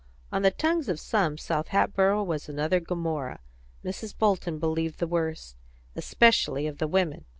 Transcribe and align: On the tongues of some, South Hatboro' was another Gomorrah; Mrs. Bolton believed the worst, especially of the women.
On 0.31 0.41
the 0.41 0.49
tongues 0.49 0.89
of 0.89 0.99
some, 0.99 1.37
South 1.37 1.67
Hatboro' 1.67 2.23
was 2.23 2.49
another 2.49 2.79
Gomorrah; 2.79 3.39
Mrs. 3.85 4.17
Bolton 4.17 4.57
believed 4.57 4.97
the 4.97 5.05
worst, 5.05 5.57
especially 5.95 6.65
of 6.65 6.79
the 6.79 6.87
women. 6.87 7.25